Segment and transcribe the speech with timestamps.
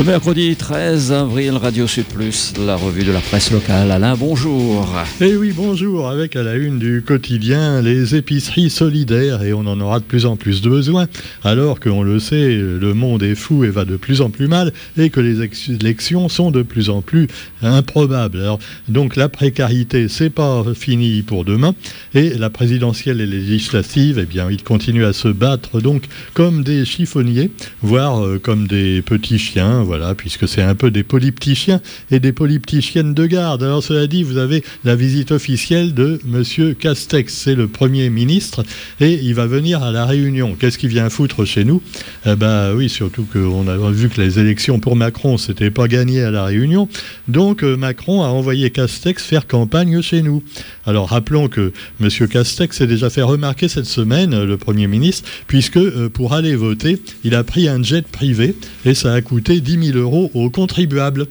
[0.00, 3.90] Le mercredi 13 avril, Radio Sud Plus, la revue de la presse locale.
[3.90, 4.88] Alain, bonjour.
[5.20, 6.08] Eh oui, bonjour.
[6.08, 10.24] Avec à la une du quotidien les épiceries solidaires et on en aura de plus
[10.24, 11.06] en plus de besoin.
[11.44, 14.72] Alors qu'on le sait, le monde est fou et va de plus en plus mal
[14.96, 17.28] et que les élections sont de plus en plus
[17.60, 18.42] improbables.
[18.88, 21.74] Donc la précarité, c'est pas fini pour demain
[22.14, 26.86] et la présidentielle et législative, eh bien, ils continuent à se battre donc comme des
[26.86, 27.50] chiffonniers,
[27.82, 31.80] voire euh, comme des petits chiens voilà, puisque c'est un peu des polypticiens
[32.12, 33.64] et des polypticiennes de garde.
[33.64, 38.62] Alors cela dit, vous avez la visite officielle de Monsieur Castex, c'est le Premier ministre,
[39.00, 40.54] et il va venir à la Réunion.
[40.54, 41.82] Qu'est-ce qu'il vient foutre chez nous?
[42.24, 46.22] Eh ben oui, surtout qu'on a vu que les élections pour Macron, c'était pas gagné
[46.22, 46.88] à la Réunion.
[47.26, 50.44] Donc euh, Macron a envoyé Castex faire campagne chez nous.
[50.86, 55.78] Alors rappelons que Monsieur Castex s'est déjà fait remarquer cette semaine, le Premier ministre, puisque
[55.78, 59.69] euh, pour aller voter, il a pris un jet privé et ça a coûté 10
[59.78, 61.26] 000 euros aux contribuables.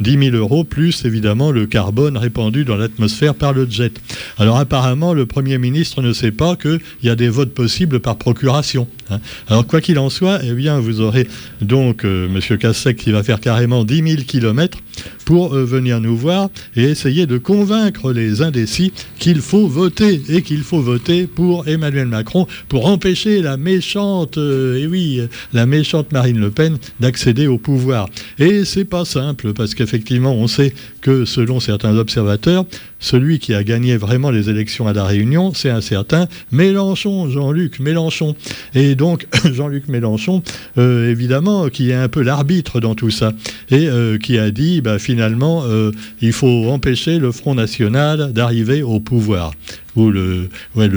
[0.00, 3.92] 10 000 euros, plus évidemment le carbone répandu dans l'atmosphère par le jet.
[4.38, 8.16] Alors apparemment, le Premier ministre ne sait pas qu'il y a des votes possibles par
[8.16, 8.88] procuration.
[9.10, 9.20] Hein.
[9.48, 11.28] Alors quoi qu'il en soit, eh bien, vous aurez
[11.60, 12.58] donc euh, M.
[12.58, 14.78] Cassec qui va faire carrément 10 000 kilomètres
[15.24, 20.42] pour euh, venir nous voir et essayer de convaincre les indécis qu'il faut voter et
[20.42, 25.20] qu'il faut voter pour Emmanuel Macron pour empêcher la méchante, euh, et oui,
[25.52, 28.08] la méchante Marine Le Pen d'accéder au pouvoir.
[28.38, 32.64] Et c'est pas simple parce qu'effectivement, on sait que selon certains observateurs,
[33.04, 37.78] celui qui a gagné vraiment les élections à la Réunion, c'est un certain Mélenchon, Jean-Luc
[37.78, 38.34] Mélenchon.
[38.74, 40.42] Et donc, Jean-Luc Mélenchon,
[40.78, 43.32] euh, évidemment, qui est un peu l'arbitre dans tout ça,
[43.70, 45.90] et euh, qui a dit, bah, finalement, euh,
[46.22, 49.52] il faut empêcher le Front National d'arriver au pouvoir
[49.96, 50.48] ou le,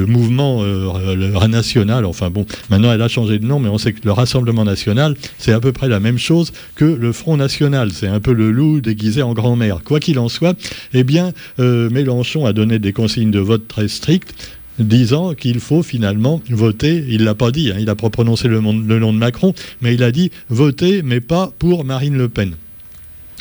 [0.06, 2.04] mouvement euh, national.
[2.04, 5.14] Enfin bon, maintenant elle a changé de nom, mais on sait que le Rassemblement national,
[5.38, 7.90] c'est à peu près la même chose que le Front national.
[7.92, 9.80] C'est un peu le loup déguisé en grand-mère.
[9.84, 10.56] Quoi qu'il en soit,
[10.92, 14.34] eh bien, euh, Mélenchon a donné des consignes de vote très strictes
[14.78, 18.60] disant qu'il faut finalement voter, il l'a pas dit, hein, il n'a pas prononcé le,
[18.60, 22.54] le nom de Macron, mais il a dit voter, mais pas pour Marine Le Pen.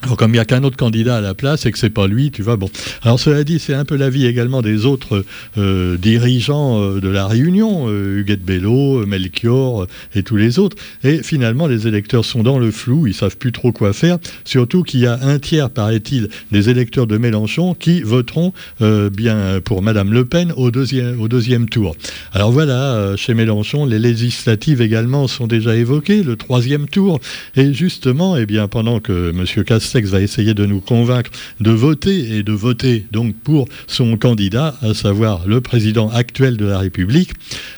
[0.03, 2.05] Alors, comme il n'y a qu'un autre candidat à la place et que c'est pas
[2.05, 2.69] lui, tu vois, bon.
[3.01, 5.25] Alors, cela dit, c'est un peu l'avis également des autres
[5.57, 10.77] euh, dirigeants euh, de la Réunion, euh, Huguette Bello, Melchior et tous les autres.
[11.03, 14.19] Et finalement, les électeurs sont dans le flou, ils savent plus trop quoi faire.
[14.45, 19.81] Surtout qu'il y a un tiers, paraît-il, des électeurs de Mélenchon qui voteront bien pour
[19.81, 21.95] Madame Le Pen au deuxième, tour.
[22.33, 27.19] Alors voilà, chez Mélenchon, les législatives également sont déjà évoquées, le troisième tour.
[27.55, 29.63] Et justement, eh bien, pendant que M.
[29.63, 34.75] Cass Va essayer de nous convaincre de voter et de voter donc pour son candidat,
[34.81, 37.31] à savoir le président actuel de la République.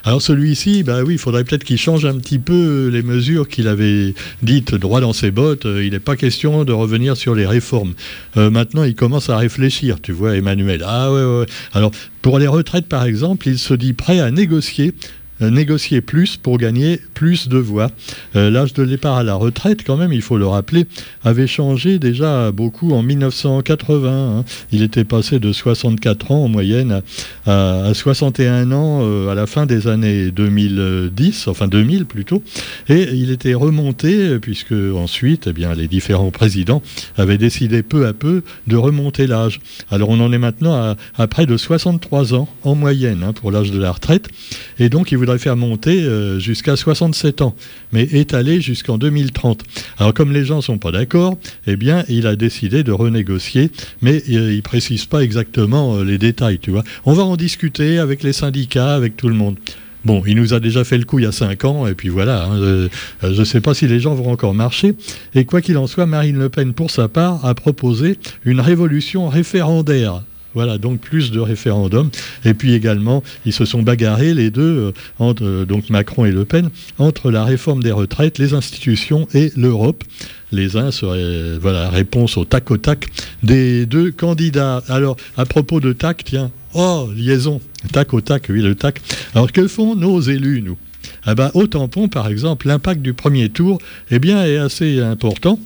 [0.04, 3.68] Alors celui-ci, bah oui, il faudrait peut-être qu'il change un petit peu les mesures qu'il
[3.68, 5.66] avait dites droit dans ses bottes.
[5.66, 7.94] Euh, il n'est pas question de revenir sur les réformes.
[8.36, 10.84] Euh, maintenant, il commence à réfléchir, tu vois, Emmanuel.
[10.86, 11.46] Ah ouais, ouais.
[11.72, 11.92] Alors
[12.22, 14.92] pour les retraites, par exemple, il se dit prêt à négocier
[15.48, 17.90] négocier plus pour gagner plus de voix.
[18.36, 20.86] Euh, l'âge de départ à la retraite, quand même, il faut le rappeler,
[21.24, 24.38] avait changé déjà beaucoup en 1980.
[24.38, 24.44] Hein.
[24.72, 27.02] Il était passé de 64 ans en moyenne
[27.46, 32.42] à, 61 ans euh, à la fin des années 2010, enfin 2000 plutôt,
[32.88, 36.82] et il était remonté puisque ensuite, eh bien, les différents présidents
[37.16, 39.60] avaient décidé peu à peu de remonter l'âge.
[39.90, 43.70] Alors on en est maintenant à, près de 63 ans en moyenne hein, pour l'âge
[43.70, 44.28] de la retraite,
[44.78, 47.54] et donc il voudrait faire monter euh, jusqu'à 67 ans,
[47.92, 49.62] mais étaler jusqu'en 2030.
[49.98, 53.70] Alors comme les gens ne sont pas d'accord, eh bien il a décidé de renégocier,
[54.02, 56.84] mais il ne précise pas exactement euh, les détails, tu vois.
[57.04, 59.56] On va en discuter avec les syndicats, avec tout le monde.
[60.04, 62.08] Bon, il nous a déjà fait le coup il y a 5 ans, et puis
[62.08, 62.88] voilà, hein, euh,
[63.22, 64.94] je ne sais pas si les gens vont encore marcher.
[65.34, 69.28] Et quoi qu'il en soit, Marine Le Pen, pour sa part, a proposé une révolution
[69.28, 70.22] référendaire
[70.54, 72.10] voilà, donc plus de référendums.
[72.44, 76.44] Et puis également, ils se sont bagarrés, les deux, euh, euh, donc Macron et Le
[76.44, 80.04] Pen, entre la réforme des retraites, les institutions et l'Europe.
[80.52, 83.06] Les uns seraient, voilà, réponse au tac au tac
[83.42, 84.82] des deux candidats.
[84.88, 87.60] Alors, à propos de tac, tiens, oh, liaison,
[87.92, 89.00] tac au tac, oui, le tac.
[89.34, 90.76] Alors, que font nos élus, nous?
[91.24, 93.78] Ah ben, Au tampon, par exemple, l'impact du premier tour
[94.10, 95.58] eh bien, est assez important.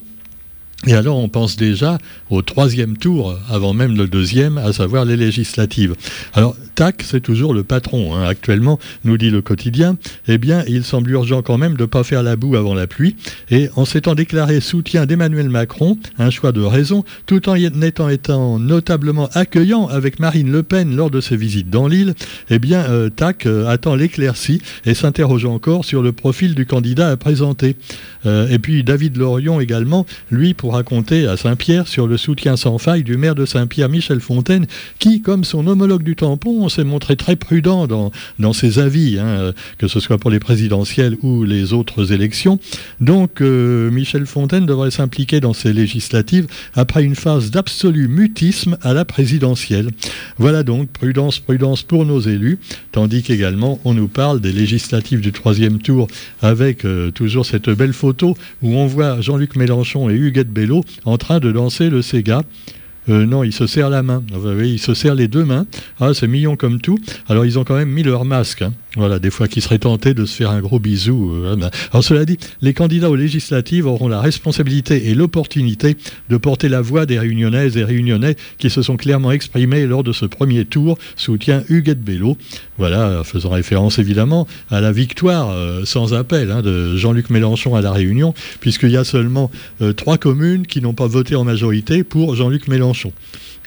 [0.86, 1.98] Et alors on pense déjà
[2.30, 5.94] au troisième tour, avant même le deuxième, à savoir les législatives.
[6.34, 8.14] Alors TAC, c'est toujours le patron.
[8.14, 8.24] Hein.
[8.24, 9.96] Actuellement, nous dit le quotidien,
[10.28, 12.86] eh bien, il semble urgent quand même de ne pas faire la boue avant la
[12.86, 13.16] pluie.
[13.50, 18.58] Et en s'étant déclaré soutien d'Emmanuel Macron, un choix de raison, tout en étant, étant
[18.58, 22.14] notablement accueillant avec Marine Le Pen lors de ses visites dans l'île,
[22.50, 27.10] eh bien, euh, TAC euh, attend l'éclaircie et s'interroge encore sur le profil du candidat
[27.10, 27.76] à présenter.
[28.26, 32.78] Euh, et puis David Lorion également, lui, pour raconter à Saint-Pierre sur le soutien sans
[32.78, 34.66] faille du maire de Saint-Pierre, Michel Fontaine,
[34.98, 39.52] qui, comme son homologue du tampon, s'est montré très prudent dans, dans ses avis, hein,
[39.78, 42.58] que ce soit pour les présidentielles ou les autres élections.
[43.00, 48.92] Donc euh, Michel Fontaine devrait s'impliquer dans ces législatives après une phase d'absolu mutisme à
[48.92, 49.90] la présidentielle.
[50.38, 52.58] Voilà donc prudence, prudence pour nos élus,
[52.92, 56.08] tandis qu'également on nous parle des législatives du troisième tour
[56.42, 61.18] avec euh, toujours cette belle photo où on voit Jean-Luc Mélenchon et Huguette Bello en
[61.18, 62.42] train de danser le Sega.
[63.08, 64.22] Euh, non, ils se serrent la main.
[64.62, 65.66] Ils se serrent les deux mains.
[66.00, 66.98] Ah, c'est mignon comme tout.
[67.28, 68.62] Alors, ils ont quand même mis leur masque.
[68.62, 68.72] Hein.
[68.96, 71.32] Voilà, des fois qu'ils seraient tentés de se faire un gros bisou.
[71.34, 71.70] Euh, ben.
[71.92, 75.96] Alors cela dit, les candidats aux législatives auront la responsabilité et l'opportunité
[76.28, 80.12] de porter la voix des réunionnaises et réunionnais qui se sont clairement exprimés lors de
[80.12, 82.36] ce premier tour, soutien Huguette Bello.
[82.78, 87.80] Voilà, faisant référence évidemment à la victoire euh, sans appel hein, de Jean-Luc Mélenchon à
[87.80, 89.50] La Réunion, puisqu'il y a seulement
[89.80, 93.12] euh, trois communes qui n'ont pas voté en majorité pour Jean-Luc Mélenchon.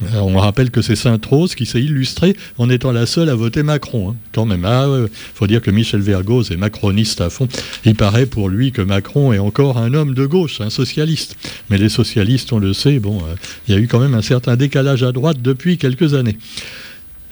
[0.01, 3.63] Euh, on rappelle que c'est Sainte-Rose qui s'est illustrée en étant la seule à voter
[3.63, 4.11] Macron.
[4.11, 4.15] Hein.
[4.33, 4.87] Quand même, il ah,
[5.33, 7.47] faut dire que Michel Vergoz est macroniste à fond.
[7.85, 11.37] Il paraît pour lui que Macron est encore un homme de gauche, un socialiste.
[11.69, 13.35] Mais les socialistes, on le sait, bon, euh,
[13.67, 16.37] il y a eu quand même un certain décalage à droite depuis quelques années.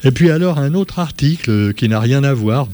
[0.04, 2.68] Et puis alors un autre article qui n'a rien à voir,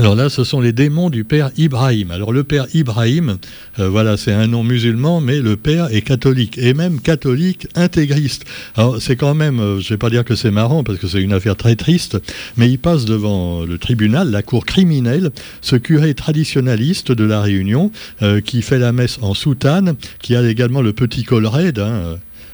[0.00, 2.10] alors là, ce sont les démons du père Ibrahim.
[2.10, 3.36] Alors le père Ibrahim,
[3.78, 8.46] euh, voilà, c'est un nom musulman, mais le père est catholique, et même catholique intégriste.
[8.76, 11.06] Alors c'est quand même, euh, je ne vais pas dire que c'est marrant, parce que
[11.06, 12.16] c'est une affaire très triste,
[12.56, 17.92] mais il passe devant le tribunal, la cour criminelle, ce curé traditionnaliste de la Réunion,
[18.22, 21.46] euh, qui fait la messe en soutane, qui a également le petit col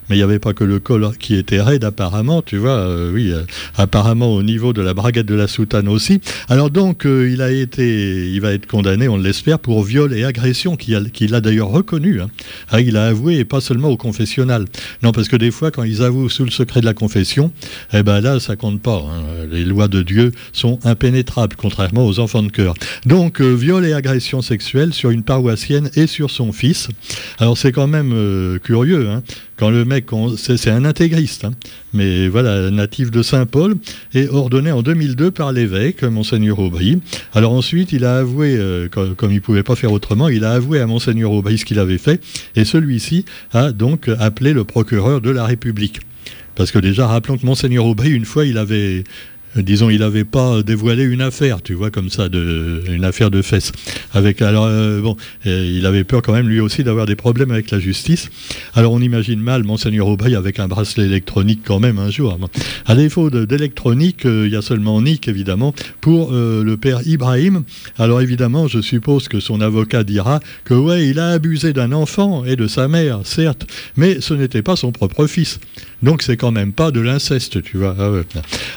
[0.08, 3.12] mais il n'y avait pas que le col qui était raide apparemment, tu vois, euh,
[3.12, 3.42] oui, euh,
[3.76, 6.20] apparemment au niveau de la braguette de la soutane aussi.
[6.48, 10.24] Alors donc, euh, il a été, il va être condamné, on l'espère, pour viol et
[10.24, 12.20] agression, qu'il a, d'ailleurs reconnu.
[12.20, 12.28] Hein.
[12.70, 14.64] Ah, il a avoué, et pas seulement au confessionnal.
[15.02, 17.52] Non, parce que des fois, quand ils avouent sous le secret de la confession,
[17.92, 18.98] eh ben là, ça compte pas.
[18.98, 19.46] Hein.
[19.50, 22.74] Les lois de Dieu sont impénétrables, contrairement aux enfants de cœur.
[23.04, 26.88] Donc, viol et agression sexuelle sur une paroissienne et sur son fils.
[27.38, 29.22] Alors c'est quand même curieux, hein,
[29.56, 30.06] quand le mec,
[30.36, 31.52] c'est un intégriste, hein.
[31.94, 33.76] mais voilà, natif de Saint-Paul,
[34.14, 37.00] et ordonné en 2002 par l'évêque, Monseigneur Aubry.
[37.32, 40.52] Alors ensuite, il a avoué, euh, comme, il ne pouvait pas faire autrement, il a
[40.52, 42.22] avoué à Monseigneur Aubry ce qu'il avait fait,
[42.54, 46.00] et celui-ci a donc appelé le procureur de la République.
[46.54, 49.04] Parce que déjà, rappelons que Monseigneur Aubry, une fois, il avait
[49.56, 53.72] disons, il n'avait pas dévoilé une affaire, tu vois, comme ça, une affaire de fesses.
[54.12, 57.70] Avec, alors, euh, bon, il avait peur quand même, lui aussi, d'avoir des problèmes avec
[57.70, 58.30] la justice.
[58.74, 62.38] Alors, on imagine mal Monseigneur Aubry avec un bracelet électronique quand même un jour.
[62.86, 67.64] À défaut d'électronique, euh, il y a seulement Nick, évidemment, pour le père Ibrahim.
[67.98, 72.44] Alors, évidemment, je suppose que son avocat dira que, ouais, il a abusé d'un enfant
[72.44, 73.66] et de sa mère, certes,
[73.96, 75.58] mais ce n'était pas son propre fils.
[76.02, 77.96] Donc c'est quand même pas de l'inceste, tu vois.
[77.98, 78.10] Ah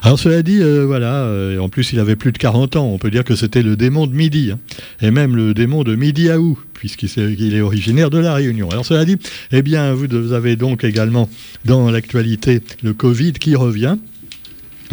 [0.04, 2.98] Alors cela dit, euh, voilà, euh, en plus il avait plus de 40 ans, on
[2.98, 4.60] peut dire que c'était le démon de Midi, hein.
[5.02, 8.70] et même le démon de Midi Aou, puisqu'il est, originaire de la Réunion.
[8.70, 9.18] Alors cela dit,
[9.52, 11.30] eh bien vous avez donc également
[11.66, 13.98] dans l'actualité le Covid qui revient.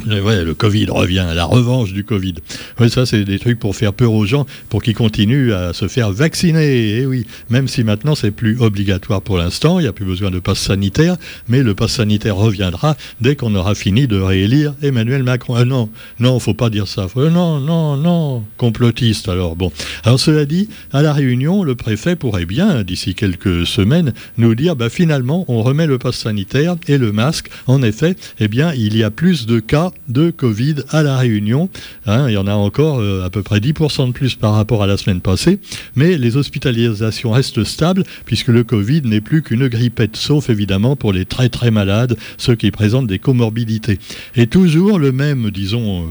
[0.05, 2.35] Ouais, le Covid revient, la revanche du Covid.
[2.79, 5.89] Ouais, ça, c'est des trucs pour faire peur aux gens, pour qu'ils continuent à se
[5.89, 6.65] faire vacciner.
[6.65, 10.05] Et eh oui, même si maintenant c'est plus obligatoire pour l'instant, il n'y a plus
[10.05, 11.17] besoin de passe sanitaire,
[11.49, 15.55] mais le passe sanitaire reviendra dès qu'on aura fini de réélire Emmanuel Macron.
[15.57, 15.89] Ah non,
[16.21, 17.09] non, faut pas dire ça.
[17.17, 19.29] non, non, non, complotiste.
[19.29, 19.73] Alors bon.
[20.05, 24.77] Alors cela dit, à la Réunion, le préfet pourrait bien, d'ici quelques semaines, nous dire,
[24.77, 27.49] bah, finalement, on remet le passe sanitaire et le masque.
[27.67, 31.69] En effet, eh bien, il y a plus de cas de Covid à La Réunion.
[32.07, 34.83] Hein, il y en a encore euh, à peu près 10% de plus par rapport
[34.83, 35.59] à la semaine passée,
[35.95, 41.13] mais les hospitalisations restent stables puisque le Covid n'est plus qu'une grippette, sauf évidemment pour
[41.13, 43.99] les très très malades, ceux qui présentent des comorbidités.
[44.35, 46.07] Et toujours le même, disons, euh,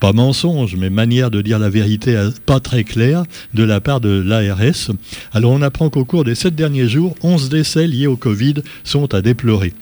[0.00, 3.24] pas mensonge, mais manière de dire la vérité euh, pas très claire
[3.54, 4.90] de la part de l'ARS.
[5.32, 9.14] Alors on apprend qu'au cours des sept derniers jours, 11 décès liés au Covid sont
[9.14, 9.74] à déplorer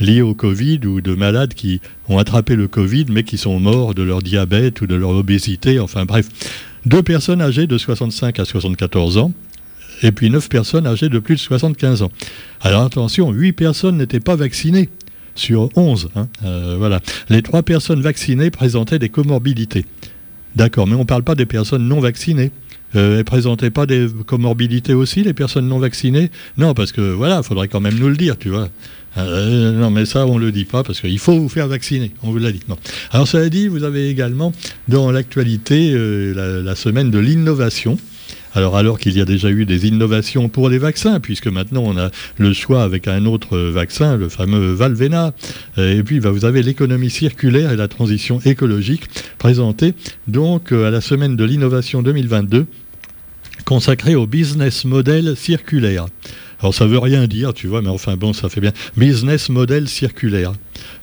[0.00, 3.94] liés au Covid ou de malades qui ont attrapé le Covid mais qui sont morts
[3.94, 6.28] de leur diabète ou de leur obésité, enfin bref.
[6.86, 9.32] Deux personnes âgées de 65 à 74 ans
[10.02, 12.10] et puis neuf personnes âgées de plus de 75 ans.
[12.60, 14.88] Alors attention, huit personnes n'étaient pas vaccinées
[15.34, 16.10] sur 11.
[16.16, 16.28] Hein.
[16.78, 17.00] voilà.
[17.28, 19.84] Les trois personnes vaccinées présentaient des comorbidités.
[20.56, 22.50] D'accord, mais on ne parle pas des personnes non vaccinées.
[22.96, 26.30] Euh, elles ne présentaient pas des comorbidités aussi, les personnes non vaccinées?
[26.56, 28.68] Non, parce que voilà, il faudrait quand même nous le dire, tu vois.
[29.16, 32.12] Euh, non, mais ça, on ne le dit pas parce qu'il faut vous faire vacciner.
[32.22, 32.60] On vous l'a dit.
[33.10, 34.52] Alors, ça a dit, vous avez également
[34.86, 37.96] dans l'actualité euh, la, semaine de l'innovation.
[38.54, 41.96] Alors, alors qu'il y a déjà eu des innovations pour les vaccins, puisque maintenant on
[41.98, 45.32] a le choix avec un autre vaccin, le fameux Valvena.
[45.76, 49.02] Et puis, bah, vous avez l'économie circulaire et la transition écologique
[49.36, 49.94] présentée
[50.26, 52.66] donc à la semaine de l'innovation 2022
[53.64, 56.06] consacrée au business model circulaire.
[56.60, 58.72] Alors ça veut rien dire, tu vois, mais enfin bon, ça fait bien.
[58.96, 60.52] Business model circulaire.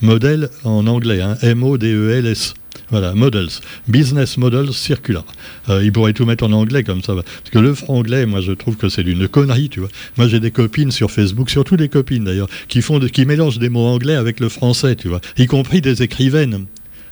[0.02, 2.54] Modèle en anglais, hein, M-O-D-E-L-S.
[2.92, 3.50] Voilà, models.
[3.88, 5.26] Business models circular.
[5.70, 7.16] Euh, il pourrait tout mettre en anglais comme ça.
[7.16, 9.90] Parce que le franglais, moi, je trouve que c'est une connerie, tu vois.
[10.18, 13.70] Moi, j'ai des copines sur Facebook, surtout des copines d'ailleurs, qui, font qui mélangent des
[13.70, 15.22] mots anglais avec le français, tu vois.
[15.38, 16.66] Y compris des écrivaines.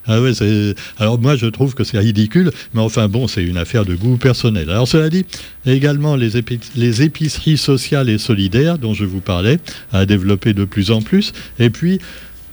[0.05, 0.19] Ah
[0.97, 4.17] alors moi je trouve que c'est ridicule, mais enfin bon, c'est une affaire de goût
[4.17, 4.69] personnel.
[4.69, 5.25] Alors cela dit,
[5.65, 6.31] également les,
[6.75, 9.59] les épiceries sociales et solidaires dont je vous parlais,
[9.93, 11.99] à développer de plus en plus, et puis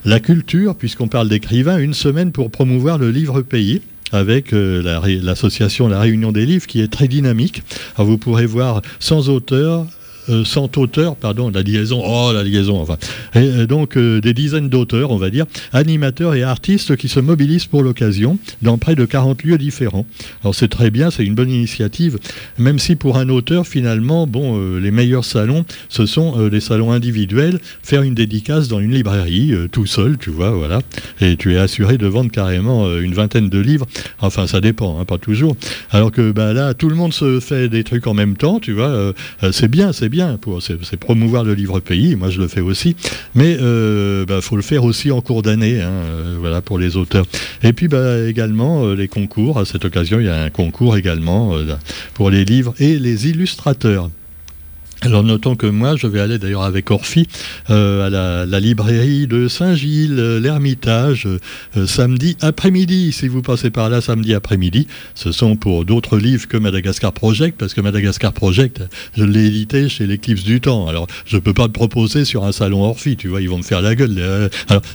[0.05, 4.83] la culture, puisqu'on parle d'écrivains, une semaine pour promouvoir le livre pays avec euh,
[5.23, 7.63] l'association la, Réunion des livres qui est très dynamique.
[7.97, 9.87] Alors vous pourrez voir sans auteur
[10.31, 12.97] euh, cent auteurs, pardon, la liaison, oh la liaison, enfin,
[13.35, 17.21] et euh, donc euh, des dizaines d'auteurs, on va dire, animateurs et artistes qui se
[17.21, 20.07] mobilisent pour l'occasion dans près de 40 lieux différents.
[20.43, 22.19] Alors c'est très bien, c'est une bonne initiative,
[22.59, 27.59] même si pour un auteur, finalement, bon, les meilleurs salons, ce sont les salons individuels,
[27.83, 30.81] faire une dédicace dans une librairie, tout seul, tu vois, voilà,
[31.21, 33.87] et tu es assuré de vendre carrément une vingtaine de livres,
[34.21, 35.57] enfin ça dépend, hein, pas toujours,
[35.91, 38.73] alors que bah, là, tout le monde se fait des trucs en même temps, tu
[38.73, 39.13] vois,
[39.51, 40.20] c'est bien, c'est bien
[40.61, 42.17] c'est promouvoir le livre pays.
[42.17, 42.97] Moi, je le fais aussi,
[43.35, 46.79] mais il euh, bah, faut le faire aussi en cours d'année, hein, euh, voilà pour
[46.79, 47.27] les auteurs.
[47.63, 49.59] Et puis bah, également euh, les concours.
[49.59, 51.55] À cette occasion, il y a un concours également
[52.15, 54.11] pour les livres et les illustrateurs.
[55.03, 57.27] Alors notons que moi, je vais aller d'ailleurs avec Orphy
[57.71, 63.11] euh, à la, librairie de Saint-Gilles, euh, l'Ermitage, euh, samedi après-midi.
[63.11, 67.57] Si vous passez par là samedi après-midi, ce sont pour d'autres livres que Madagascar Project,
[67.59, 68.83] parce que Madagascar Project,
[69.17, 70.87] je l'ai édité chez l'Eclipse du Temps.
[70.87, 73.59] Alors je ne peux pas le proposer sur un salon Orphy, tu vois, ils vont
[73.59, 74.51] me faire la gueule.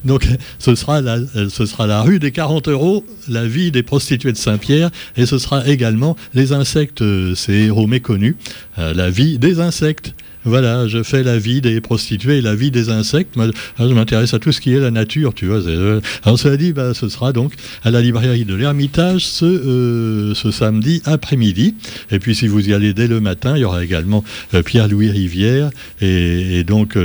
[0.05, 0.27] Donc
[0.59, 1.17] ce sera, la,
[1.49, 5.39] ce sera la rue des 40 euros, la vie des prostituées de Saint-Pierre, et ce
[5.39, 8.35] sera également les insectes, ces héros méconnus,
[8.77, 12.89] la vie des insectes district voilà, je fais la vie des prostituées la vie des
[12.89, 13.35] insectes.
[13.79, 15.65] Je m'intéresse à tout ce qui est la nature, tu vois.
[15.67, 20.33] Euh, alors, cela dit, bah, ce sera donc à la librairie de l'Ermitage ce, euh,
[20.35, 21.75] ce samedi après-midi.
[22.11, 24.23] Et puis, si vous y allez dès le matin, il y aura également
[24.53, 25.69] euh, Pierre-Louis Rivière
[26.01, 26.95] et, donc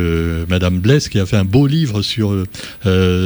[0.49, 2.35] Madame Blesse qui a fait un beau livre sur,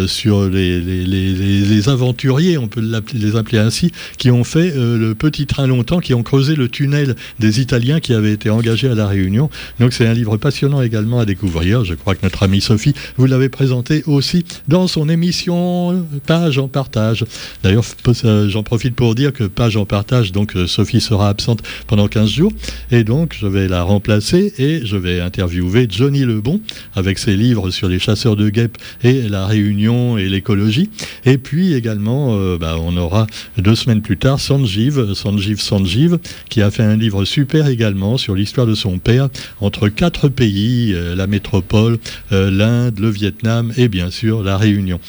[0.07, 2.83] sur les, les, les, aventuriers, on peut
[3.15, 7.15] les appeler ainsi, qui ont fait le petit train longtemps, qui ont creusé le tunnel
[7.39, 9.51] des Italiens qui avaient été engagés à La Réunion.
[9.79, 11.85] Donc, c'est un livre passionnant également à découvrir.
[11.85, 16.69] Je crois que notre amie Sophie vous l'avez présenté aussi dans son émission Page en
[16.69, 17.25] partage.
[17.63, 17.85] D'ailleurs,
[18.25, 22.09] euh, j'en profite pour dire que Page en partage, donc euh, Sophie sera absente pendant
[22.09, 22.53] 15 jours.
[22.91, 26.61] Et donc, je vais la remplacer et je vais interviewer Johnny Lebon
[26.95, 30.91] avec ses livres sur les chasseurs de guêpes et la réunion et l'écologie.
[31.25, 33.27] Et puis également, euh, bah, on aura
[33.59, 36.19] deux semaines plus tard Sanjiv, Sanjiv Sanjiv,
[36.49, 39.29] qui a fait un livre super également sur l'histoire de son père
[39.61, 41.99] entre quatre pays, euh, la métropole,
[42.33, 45.01] euh, l'Inde, le Vietnam et bien sûr la Réunion.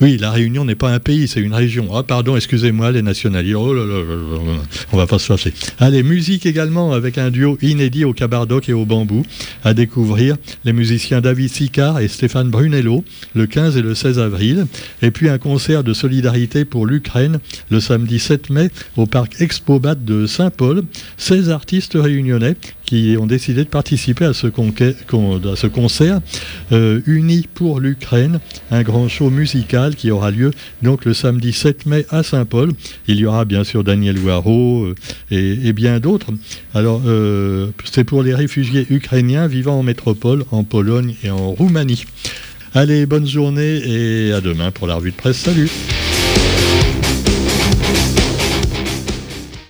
[0.00, 1.88] Oui, la Réunion n'est pas un pays, c'est une région.
[1.94, 3.56] Ah, pardon, excusez-moi, les nationalistes.
[3.56, 4.02] Oh là là,
[4.92, 5.54] on va pas se fâcher.
[5.78, 9.24] Allez, musique également avec un duo inédit au cabardoc et au bambou
[9.62, 13.04] à découvrir les musiciens David Sicard et Stéphane Brunello
[13.36, 14.66] le 15 et le 16 avril.
[15.00, 17.38] Et puis un concert de solidarité pour l'Ukraine
[17.70, 20.82] le samedi 7 mai au parc Expobat de Saint-Paul.
[21.18, 24.46] 16 artistes réunionnais qui ont décidé de participer à ce,
[25.66, 26.20] concert
[26.72, 30.50] euh, Unis pour l'Ukraine, un grand show musical qui aura lieu
[30.82, 32.72] donc le samedi 7 mai à Saint-Paul.
[33.08, 34.94] Il y aura bien sûr Daniel Waro euh,
[35.30, 36.28] et, bien d'autres.
[36.74, 42.04] Alors, euh, c'est pour les réfugiés ukrainiens vivant en métropole, en Pologne et en Roumanie.
[42.74, 45.38] Allez, bonne journée et à demain pour la revue de presse.
[45.38, 45.70] Salut